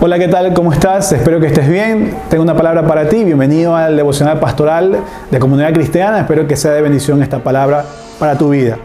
Hola, 0.00 0.18
¿qué 0.18 0.28
tal? 0.28 0.52
¿Cómo 0.54 0.72
estás? 0.72 1.12
Espero 1.12 1.40
que 1.40 1.46
estés 1.46 1.68
bien. 1.68 2.16
Tengo 2.30 2.42
una 2.42 2.56
palabra 2.56 2.86
para 2.86 3.08
ti. 3.08 3.22
Bienvenido 3.22 3.76
al 3.76 3.96
devocional 3.96 4.40
pastoral 4.40 4.98
de 5.30 5.38
Comunidad 5.38 5.72
Cristiana. 5.72 6.20
Espero 6.20 6.46
que 6.46 6.56
sea 6.56 6.72
de 6.72 6.80
bendición 6.80 7.22
esta 7.22 7.38
palabra 7.40 7.84
para 8.18 8.36
tu 8.36 8.50
vida. 8.50 8.78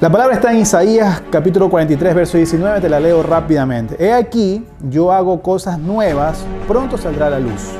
La 0.00 0.10
palabra 0.10 0.34
está 0.34 0.52
en 0.52 0.58
Isaías 0.58 1.22
capítulo 1.30 1.70
43, 1.70 2.14
verso 2.14 2.36
19. 2.36 2.80
Te 2.80 2.88
la 2.88 2.98
leo 2.98 3.22
rápidamente. 3.22 3.96
He 4.04 4.12
aquí, 4.12 4.64
yo 4.90 5.12
hago 5.12 5.40
cosas 5.42 5.78
nuevas, 5.78 6.44
pronto 6.66 6.98
saldrá 6.98 7.30
la 7.30 7.38
luz. 7.38 7.70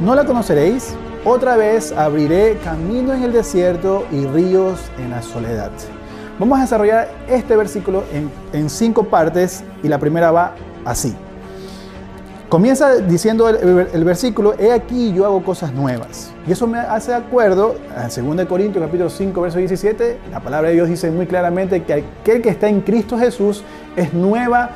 ¿No 0.00 0.14
la 0.14 0.24
conoceréis? 0.24 0.94
Otra 1.24 1.56
vez 1.56 1.92
abriré 1.92 2.58
camino 2.62 3.14
en 3.14 3.22
el 3.22 3.32
desierto 3.32 4.04
y 4.12 4.26
ríos 4.26 4.78
en 5.02 5.10
la 5.10 5.22
soledad. 5.22 5.70
Vamos 6.38 6.58
a 6.58 6.62
desarrollar 6.62 7.08
este 7.28 7.56
versículo 7.56 8.04
en, 8.12 8.30
en 8.52 8.68
cinco 8.68 9.04
partes 9.04 9.64
y 9.82 9.88
la 9.88 9.98
primera 9.98 10.30
va 10.30 10.54
así. 10.84 11.14
Comienza 12.52 12.96
diciendo 12.96 13.48
el, 13.48 14.04
versículo, 14.04 14.52
he 14.58 14.72
aquí 14.72 15.14
yo 15.14 15.24
hago 15.24 15.42
cosas 15.42 15.72
nuevas. 15.72 16.32
Y 16.46 16.52
eso 16.52 16.66
me 16.66 16.78
hace 16.78 17.14
acuerdo, 17.14 17.76
en 17.96 18.36
2 18.36 18.46
Corintios 18.46 18.84
capítulo 18.84 19.08
5, 19.08 19.40
verso 19.40 19.58
17, 19.58 20.18
la 20.30 20.40
palabra 20.40 20.68
de 20.68 20.74
Dios 20.74 20.88
dice 20.88 21.10
muy 21.10 21.26
claramente 21.26 21.82
que 21.82 21.94
aquel 22.20 22.42
que 22.42 22.50
está 22.50 22.68
en 22.68 22.82
Cristo 22.82 23.16
Jesús 23.16 23.64
es 23.96 24.12
nueva 24.12 24.68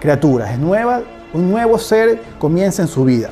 criatura, 0.00 0.52
es 0.52 0.58
nueva, 0.58 1.00
un 1.32 1.50
nuevo 1.50 1.78
ser 1.78 2.20
comienza 2.38 2.82
en 2.82 2.88
su 2.88 3.04
vida. 3.04 3.30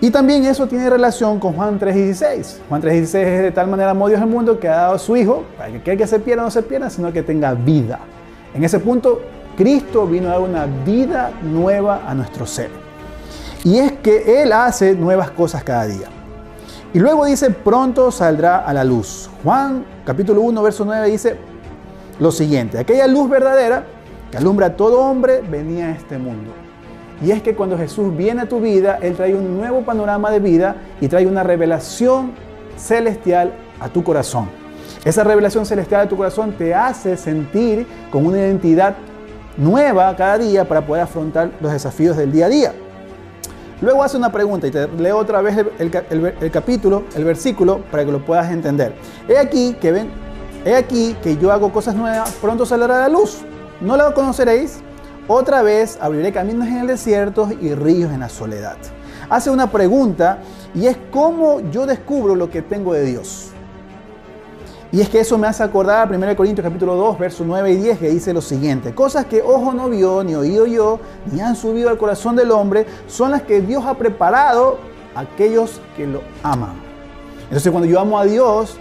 Y 0.00 0.10
también 0.10 0.44
eso 0.44 0.66
tiene 0.66 0.90
relación 0.90 1.38
con 1.38 1.52
Juan 1.52 1.78
3.16. 1.78 2.56
Juan 2.68 2.82
3.16 2.82 3.14
es 3.14 3.42
de 3.42 3.52
tal 3.52 3.68
manera 3.68 3.90
amó 3.92 4.08
Dios 4.08 4.20
el 4.20 4.26
mundo 4.26 4.58
que 4.58 4.68
ha 4.68 4.78
dado 4.78 4.94
a 4.94 4.98
su 4.98 5.16
Hijo, 5.16 5.44
para 5.56 5.70
que 5.70 5.76
aquel 5.78 5.96
que 5.96 6.08
se 6.08 6.18
pierda 6.18 6.42
no 6.42 6.50
se 6.50 6.62
pierda, 6.62 6.90
sino 6.90 7.12
que 7.12 7.22
tenga 7.22 7.54
vida. 7.54 8.00
En 8.52 8.64
ese 8.64 8.80
punto 8.80 9.20
Cristo 9.56 10.06
vino 10.06 10.28
a 10.28 10.32
dar 10.32 10.40
una 10.40 10.66
vida 10.66 11.32
nueva 11.42 12.02
a 12.06 12.14
nuestro 12.14 12.46
ser. 12.46 12.70
Y 13.64 13.78
es 13.78 13.92
que 13.92 14.42
Él 14.42 14.52
hace 14.52 14.94
nuevas 14.94 15.30
cosas 15.30 15.64
cada 15.64 15.86
día. 15.86 16.08
Y 16.92 16.98
luego 16.98 17.24
dice, 17.24 17.50
pronto 17.50 18.10
saldrá 18.10 18.58
a 18.58 18.72
la 18.72 18.84
luz. 18.84 19.30
Juan 19.42 19.84
capítulo 20.04 20.40
1, 20.42 20.62
verso 20.62 20.84
9 20.84 21.08
dice 21.08 21.36
lo 22.20 22.30
siguiente, 22.30 22.78
aquella 22.78 23.08
luz 23.08 23.28
verdadera 23.28 23.84
que 24.30 24.36
alumbra 24.36 24.66
a 24.66 24.76
todo 24.76 25.00
hombre 25.00 25.40
venía 25.40 25.86
a 25.86 25.90
este 25.90 26.18
mundo. 26.18 26.52
Y 27.22 27.30
es 27.30 27.42
que 27.42 27.54
cuando 27.54 27.76
Jesús 27.78 28.16
viene 28.16 28.42
a 28.42 28.48
tu 28.48 28.60
vida, 28.60 28.98
Él 29.00 29.16
trae 29.16 29.34
un 29.34 29.56
nuevo 29.56 29.82
panorama 29.82 30.30
de 30.30 30.40
vida 30.40 30.76
y 31.00 31.08
trae 31.08 31.26
una 31.26 31.42
revelación 31.42 32.32
celestial 32.76 33.52
a 33.80 33.88
tu 33.88 34.04
corazón. 34.04 34.48
Esa 35.04 35.24
revelación 35.24 35.66
celestial 35.66 36.02
a 36.02 36.08
tu 36.08 36.16
corazón 36.16 36.52
te 36.52 36.74
hace 36.74 37.16
sentir 37.16 37.86
con 38.10 38.26
una 38.26 38.38
identidad 38.38 38.94
nueva 39.56 40.14
cada 40.16 40.38
día 40.38 40.66
para 40.66 40.84
poder 40.84 41.02
afrontar 41.02 41.50
los 41.60 41.72
desafíos 41.72 42.16
del 42.16 42.32
día 42.32 42.46
a 42.46 42.48
día. 42.48 42.74
Luego 43.80 44.02
hace 44.02 44.16
una 44.16 44.32
pregunta 44.32 44.66
y 44.66 44.70
te 44.70 44.88
leo 44.88 45.18
otra 45.18 45.42
vez 45.42 45.56
el, 45.78 46.50
capítulo, 46.50 47.04
el 47.16 47.24
versículo, 47.24 47.82
para 47.90 48.04
que 48.04 48.12
lo 48.12 48.24
puedas 48.24 48.50
entender. 48.50 48.94
He 49.28 49.36
aquí 49.36 49.76
que 49.80 49.92
ven, 49.92 50.10
he 50.64 50.74
aquí 50.74 51.16
que 51.22 51.36
yo 51.36 51.52
hago 51.52 51.72
cosas 51.72 51.94
nuevas, 51.94 52.30
pronto 52.40 52.64
saldrá 52.64 53.00
la 53.00 53.08
luz. 53.08 53.42
No 53.80 53.96
la 53.96 54.12
conoceréis. 54.14 54.80
Otra 55.26 55.62
vez 55.62 55.98
abriré 56.00 56.32
caminos 56.32 56.68
en 56.68 56.78
el 56.78 56.86
desierto 56.86 57.48
y 57.60 57.74
ríos 57.74 58.12
en 58.12 58.20
la 58.20 58.28
soledad. 58.28 58.76
Hace 59.28 59.50
una 59.50 59.70
pregunta 59.70 60.38
y 60.74 60.86
es 60.86 60.96
cómo 61.10 61.60
yo 61.70 61.86
descubro 61.86 62.34
lo 62.34 62.50
que 62.50 62.62
tengo 62.62 62.92
de 62.92 63.04
Dios. 63.04 63.50
Y 64.94 65.00
es 65.00 65.08
que 65.08 65.18
eso 65.18 65.36
me 65.36 65.48
hace 65.48 65.60
acordar 65.64 66.06
a 66.06 66.16
1 66.16 66.36
Corintios 66.36 66.64
capítulo 66.64 66.94
2, 66.94 67.18
versos 67.18 67.44
9 67.44 67.72
y 67.72 67.76
10, 67.78 67.98
que 67.98 68.10
dice 68.10 68.32
lo 68.32 68.40
siguiente, 68.40 68.94
cosas 68.94 69.24
que 69.24 69.42
ojo 69.42 69.74
no 69.74 69.88
vio, 69.88 70.22
ni 70.22 70.36
oído 70.36 70.66
yo, 70.66 71.00
ni 71.32 71.40
han 71.40 71.56
subido 71.56 71.88
al 71.88 71.98
corazón 71.98 72.36
del 72.36 72.52
hombre, 72.52 72.86
son 73.08 73.32
las 73.32 73.42
que 73.42 73.60
Dios 73.60 73.84
ha 73.86 73.94
preparado 73.94 74.78
a 75.16 75.22
aquellos 75.22 75.80
que 75.96 76.06
lo 76.06 76.22
aman. 76.44 76.74
Entonces 77.42 77.72
cuando 77.72 77.88
yo 77.88 77.98
amo 77.98 78.20
a 78.20 78.24
Dios, 78.24 78.76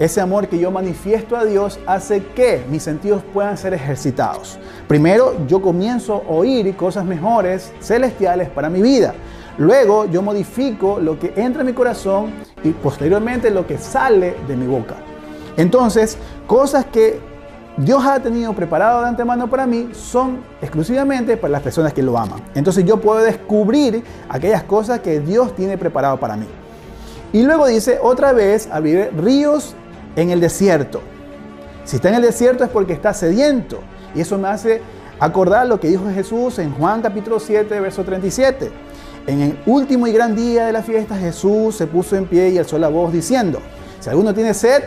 ese 0.00 0.20
amor 0.20 0.48
que 0.48 0.58
yo 0.58 0.72
manifiesto 0.72 1.36
a 1.36 1.44
Dios 1.44 1.78
hace 1.86 2.24
que 2.34 2.64
mis 2.68 2.82
sentidos 2.82 3.22
puedan 3.32 3.56
ser 3.56 3.72
ejercitados. 3.72 4.58
Primero, 4.88 5.46
yo 5.46 5.62
comienzo 5.62 6.24
a 6.28 6.32
oír 6.32 6.74
cosas 6.74 7.04
mejores, 7.04 7.72
celestiales 7.80 8.48
para 8.48 8.68
mi 8.68 8.82
vida. 8.82 9.14
Luego, 9.58 10.06
yo 10.06 10.22
modifico 10.22 10.98
lo 10.98 11.20
que 11.20 11.32
entra 11.36 11.60
en 11.60 11.68
mi 11.68 11.72
corazón 11.72 12.32
y 12.64 12.70
posteriormente 12.70 13.48
lo 13.48 13.64
que 13.64 13.78
sale 13.78 14.34
de 14.48 14.56
mi 14.56 14.66
boca. 14.66 14.96
Entonces, 15.56 16.16
cosas 16.46 16.84
que 16.86 17.20
Dios 17.76 18.04
ha 18.04 18.20
tenido 18.20 18.52
preparado 18.52 19.00
de 19.00 19.08
antemano 19.08 19.48
para 19.48 19.66
mí 19.66 19.90
son 19.92 20.40
exclusivamente 20.60 21.38
para 21.38 21.52
las 21.52 21.62
personas 21.62 21.94
que 21.94 22.02
lo 22.02 22.18
aman. 22.18 22.42
Entonces 22.54 22.84
yo 22.84 23.00
puedo 23.00 23.20
descubrir 23.20 24.04
aquellas 24.28 24.62
cosas 24.64 25.00
que 25.00 25.20
Dios 25.20 25.56
tiene 25.56 25.78
preparado 25.78 26.20
para 26.20 26.36
mí. 26.36 26.46
Y 27.32 27.42
luego 27.42 27.66
dice, 27.66 27.98
otra 28.02 28.32
vez, 28.32 28.68
abriré 28.70 29.10
ríos 29.10 29.74
en 30.16 30.30
el 30.30 30.40
desierto. 30.40 31.00
Si 31.84 31.96
está 31.96 32.10
en 32.10 32.16
el 32.16 32.22
desierto 32.22 32.62
es 32.62 32.70
porque 32.70 32.92
está 32.92 33.14
sediento. 33.14 33.80
Y 34.14 34.20
eso 34.20 34.36
me 34.36 34.48
hace 34.48 34.82
acordar 35.18 35.66
lo 35.66 35.80
que 35.80 35.88
dijo 35.88 36.04
Jesús 36.12 36.58
en 36.58 36.74
Juan 36.74 37.00
capítulo 37.00 37.40
7, 37.40 37.80
verso 37.80 38.04
37. 38.04 38.70
En 39.26 39.40
el 39.40 39.58
último 39.64 40.06
y 40.06 40.12
gran 40.12 40.36
día 40.36 40.66
de 40.66 40.72
la 40.72 40.82
fiesta 40.82 41.16
Jesús 41.16 41.76
se 41.76 41.86
puso 41.86 42.16
en 42.16 42.26
pie 42.26 42.50
y 42.50 42.58
alzó 42.58 42.76
la 42.76 42.88
voz 42.88 43.12
diciendo, 43.12 43.60
si 43.98 44.10
alguno 44.10 44.34
tiene 44.34 44.52
sed, 44.52 44.82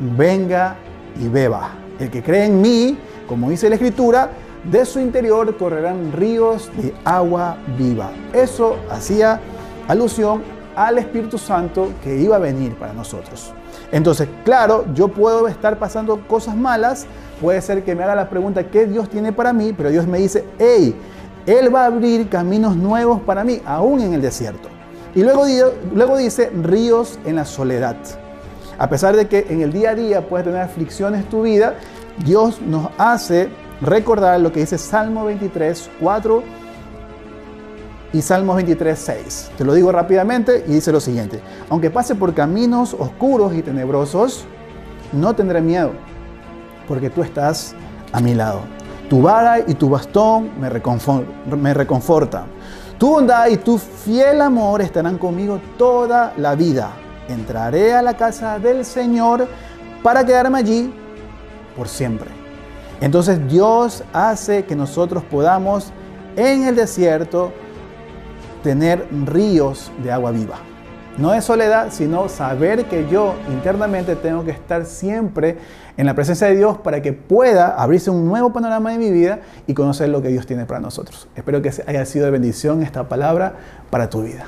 venga 0.00 0.76
y 1.20 1.28
beba. 1.28 1.70
El 1.98 2.10
que 2.10 2.22
cree 2.22 2.46
en 2.46 2.60
mí, 2.60 2.98
como 3.26 3.50
dice 3.50 3.68
la 3.68 3.74
Escritura, 3.74 4.30
de 4.64 4.84
su 4.84 5.00
interior 5.00 5.56
correrán 5.56 6.12
ríos 6.12 6.70
de 6.76 6.94
agua 7.04 7.56
viva. 7.76 8.10
Eso 8.32 8.76
hacía 8.90 9.40
alusión 9.86 10.42
al 10.76 10.98
Espíritu 10.98 11.38
Santo 11.38 11.92
que 12.02 12.16
iba 12.16 12.36
a 12.36 12.38
venir 12.38 12.74
para 12.74 12.92
nosotros. 12.92 13.52
Entonces, 13.90 14.28
claro, 14.44 14.84
yo 14.94 15.08
puedo 15.08 15.48
estar 15.48 15.78
pasando 15.78 16.20
cosas 16.28 16.56
malas, 16.56 17.06
puede 17.40 17.60
ser 17.62 17.82
que 17.84 17.94
me 17.94 18.04
haga 18.04 18.14
la 18.14 18.28
pregunta, 18.28 18.64
¿qué 18.64 18.86
Dios 18.86 19.08
tiene 19.08 19.32
para 19.32 19.52
mí? 19.52 19.72
Pero 19.76 19.90
Dios 19.90 20.06
me 20.06 20.18
dice, 20.18 20.44
hey, 20.58 20.94
Él 21.46 21.74
va 21.74 21.84
a 21.84 21.86
abrir 21.86 22.28
caminos 22.28 22.76
nuevos 22.76 23.20
para 23.22 23.44
mí, 23.44 23.60
aún 23.64 24.00
en 24.00 24.12
el 24.14 24.20
desierto. 24.20 24.68
Y 25.14 25.22
luego, 25.22 25.44
luego 25.94 26.16
dice, 26.18 26.50
ríos 26.50 27.18
en 27.24 27.36
la 27.36 27.44
soledad. 27.44 27.96
A 28.78 28.88
pesar 28.88 29.16
de 29.16 29.26
que 29.26 29.46
en 29.48 29.60
el 29.60 29.72
día 29.72 29.90
a 29.90 29.94
día 29.96 30.28
puedes 30.28 30.46
tener 30.46 30.60
aflicciones 30.60 31.28
tu 31.28 31.42
vida, 31.42 31.74
Dios 32.24 32.60
nos 32.62 32.90
hace 32.96 33.48
recordar 33.80 34.40
lo 34.40 34.52
que 34.52 34.60
dice 34.60 34.78
Salmo 34.78 35.24
23, 35.24 35.90
4 36.00 36.42
y 38.12 38.22
Salmo 38.22 38.54
23, 38.54 38.96
6. 38.96 39.50
Te 39.58 39.64
lo 39.64 39.74
digo 39.74 39.90
rápidamente 39.90 40.64
y 40.68 40.74
dice 40.74 40.92
lo 40.92 41.00
siguiente. 41.00 41.40
Aunque 41.70 41.90
pase 41.90 42.14
por 42.14 42.34
caminos 42.34 42.94
oscuros 42.96 43.52
y 43.54 43.62
tenebrosos, 43.62 44.44
no 45.12 45.34
tendré 45.34 45.60
miedo, 45.60 45.90
porque 46.86 47.10
tú 47.10 47.24
estás 47.24 47.74
a 48.12 48.20
mi 48.20 48.34
lado. 48.34 48.60
Tu 49.10 49.20
vara 49.20 49.58
y 49.58 49.74
tu 49.74 49.88
bastón 49.88 50.50
me 50.60 51.74
reconfortan. 51.74 52.44
Tu 52.96 53.08
bondad 53.08 53.48
y 53.48 53.56
tu 53.56 53.76
fiel 53.76 54.40
amor 54.40 54.82
estarán 54.82 55.18
conmigo 55.18 55.60
toda 55.76 56.32
la 56.36 56.54
vida 56.54 56.92
entraré 57.28 57.94
a 57.94 58.02
la 58.02 58.16
casa 58.16 58.58
del 58.58 58.84
Señor 58.84 59.46
para 60.02 60.24
quedarme 60.24 60.58
allí 60.58 60.92
por 61.76 61.88
siempre. 61.88 62.28
Entonces 63.00 63.46
Dios 63.48 64.02
hace 64.12 64.64
que 64.64 64.74
nosotros 64.74 65.22
podamos 65.24 65.92
en 66.36 66.64
el 66.64 66.74
desierto 66.74 67.52
tener 68.62 69.06
ríos 69.26 69.92
de 70.02 70.10
agua 70.10 70.30
viva. 70.30 70.56
No 71.16 71.34
es 71.34 71.44
soledad, 71.44 71.88
sino 71.90 72.28
saber 72.28 72.84
que 72.84 73.08
yo 73.08 73.34
internamente 73.48 74.14
tengo 74.14 74.44
que 74.44 74.52
estar 74.52 74.84
siempre 74.86 75.58
en 75.96 76.06
la 76.06 76.14
presencia 76.14 76.46
de 76.46 76.56
Dios 76.56 76.78
para 76.78 77.02
que 77.02 77.12
pueda 77.12 77.74
abrirse 77.74 78.08
un 78.08 78.28
nuevo 78.28 78.52
panorama 78.52 78.92
de 78.92 78.98
mi 78.98 79.10
vida 79.10 79.40
y 79.66 79.74
conocer 79.74 80.10
lo 80.10 80.22
que 80.22 80.28
Dios 80.28 80.46
tiene 80.46 80.64
para 80.64 80.78
nosotros. 80.78 81.26
Espero 81.34 81.60
que 81.60 81.72
haya 81.86 82.06
sido 82.06 82.24
de 82.26 82.30
bendición 82.30 82.84
esta 82.84 83.08
palabra 83.08 83.54
para 83.90 84.08
tu 84.08 84.22
vida. 84.22 84.46